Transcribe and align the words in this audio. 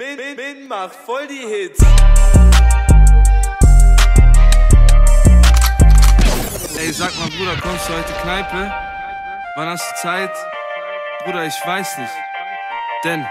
Bin, 0.00 0.16
bin, 0.16 0.34
bin 0.34 0.66
macht 0.66 0.94
voll 0.94 1.26
die 1.26 1.46
Hits. 1.46 1.78
Ey, 6.78 6.90
sag 6.90 7.14
mal, 7.18 7.28
Bruder, 7.28 7.54
kommst 7.60 7.86
du 7.86 7.92
heute 7.92 8.12
Kneipe? 8.22 8.72
Wann 9.56 9.68
hast 9.68 9.84
du 9.90 9.96
Zeit? 10.00 10.30
Bruder, 11.22 11.44
ich 11.44 11.66
weiß 11.66 11.98
nicht. 11.98 12.12
Denn 13.04 13.26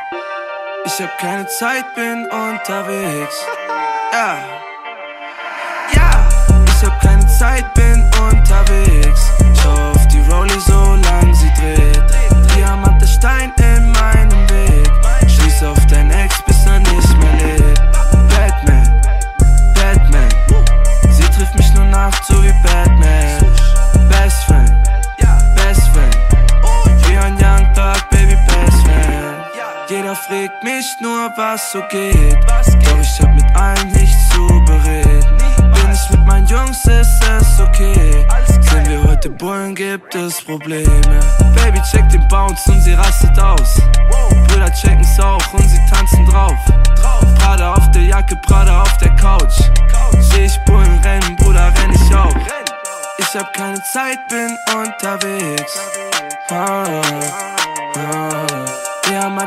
ich 0.86 1.02
hab 1.02 1.18
keine 1.18 1.48
Zeit, 1.48 1.96
bin 1.96 2.28
unterwegs. 2.28 3.44
Ja. 4.14 4.38
Ja, 5.96 6.30
ich 6.68 6.88
hab 6.88 7.02
keine 7.02 7.26
Zeit, 7.26 7.74
bin 7.74 8.09
Jeder 29.90 30.16
fragt 30.16 30.64
mich 30.64 30.86
nur, 31.02 31.32
was 31.36 31.72
so 31.72 31.82
geht. 31.90 32.38
Doch 32.46 33.00
ich 33.00 33.22
hab 33.22 33.34
mit 33.34 33.56
allen 33.56 33.92
nichts 33.92 34.30
zu 34.30 34.48
bereden. 34.66 35.26
Bin 35.58 35.92
ich 35.92 36.10
mit 36.12 36.26
meinen 36.28 36.46
Jungs, 36.46 36.86
ist 36.86 37.24
es 37.24 37.60
okay. 37.60 38.24
Sind 38.46 38.88
wir 38.88 39.04
heute 39.04 39.32
Bullen, 39.32 39.74
gibt 39.74 40.14
es 40.14 40.44
Probleme. 40.44 41.20
Baby, 41.56 41.82
check 41.92 42.08
den 42.10 42.28
Bounce 42.28 42.72
und 42.72 42.80
sie 42.84 42.94
rastet 42.94 43.40
aus. 43.40 43.82
Brüder 44.48 44.72
checken's 44.74 45.20
auch 45.20 45.54
und 45.54 45.68
sie 45.68 45.82
tanzen 45.90 46.24
drauf. 46.28 46.54
Prada 47.40 47.74
auf 47.74 47.90
der 47.90 48.04
Jacke, 48.04 48.36
Prada 48.46 48.84
auf 48.84 48.96
der 48.98 49.16
Couch. 49.16 49.60
Seh 50.20 50.46
ich 50.46 50.60
Bullen 50.66 51.00
rennen, 51.00 51.36
Bruder, 51.38 51.74
renn 51.80 51.92
ich 51.92 52.16
auch. 52.16 52.36
Ich 53.18 53.36
hab 53.36 53.52
keine 53.54 53.82
Zeit, 53.92 54.20
bin 54.28 54.56
unterwegs. 54.72 55.80
Ah. 56.52 57.49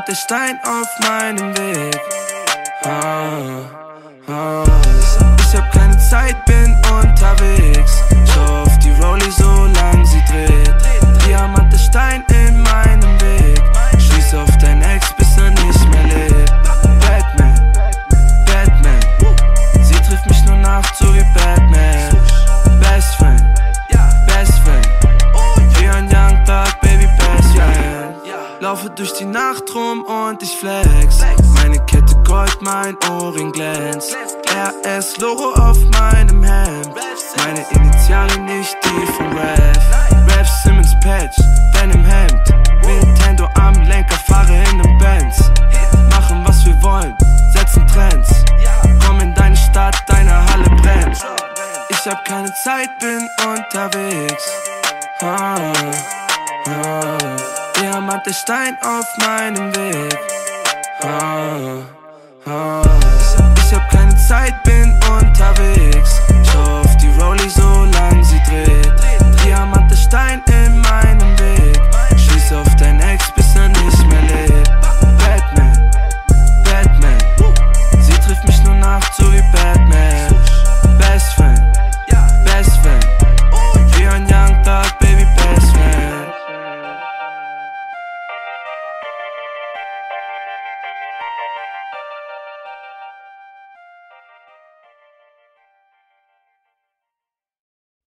Diamante 0.03 0.17
Stein 0.17 0.58
auf 0.64 0.89
meinem 1.00 1.56
Weg. 1.56 2.00
Ah, 2.84 3.69
ah. 4.27 4.64
Ich 5.39 5.56
hab 5.56 5.70
keine 5.70 5.97
Zeit, 5.98 6.45
bin 6.45 6.71
durch 28.96 29.12
die 29.14 29.24
Nacht 29.24 29.74
rum 29.74 30.02
und 30.02 30.42
ich 30.42 30.56
flex. 30.56 31.18
Meine 31.54 31.78
Kette 31.86 32.14
Gold, 32.24 32.56
mein 32.60 32.96
Ohrring 33.10 33.52
glänzt. 33.52 34.16
RS 34.48 35.18
Logo 35.18 35.52
auf 35.54 35.78
meinem 35.90 36.42
Hemd. 36.42 36.90
Meine 37.36 37.64
Initiale 37.70 38.38
nicht 38.40 38.76
die 38.84 39.06
vom 39.12 39.32
Rap. 39.36 39.78
Rap 40.28 40.46
Simmons 40.62 40.94
Patch, 41.00 41.36
deinem 41.74 42.04
Hemd. 42.04 42.54
Nintendo 42.86 43.48
am 43.54 43.74
Lenker, 43.82 44.16
fahre 44.26 44.52
in 44.52 44.76
nem 44.76 44.98
Benz. 44.98 45.50
Machen 46.10 46.42
was 46.44 46.64
wir 46.66 46.80
wollen, 46.82 47.16
setzen 47.52 47.86
Trends. 47.86 48.44
Komm 49.04 49.20
in 49.20 49.34
deine 49.34 49.56
Stadt, 49.56 49.96
deine 50.06 50.34
Halle 50.50 50.68
brennt. 50.82 51.18
Ich 51.88 52.06
hab 52.06 52.24
keine 52.24 52.52
Zeit, 52.64 52.88
bin 52.98 53.28
unterwegs. 53.46 54.44
Ah, 55.20 55.72
ah. 56.67 57.02
Diamante 58.12 58.34
Stein 58.34 58.77
auf 58.83 59.06
meinem 59.24 59.74
Weg. 59.74 60.18
Ah, 61.02 61.78
ah. 62.45 62.83
Ich 63.56 63.74
hab 63.74 63.89
keine 63.89 64.14
Zeit, 64.28 64.62
bin 64.64 64.92
unterwegs. 65.11 66.20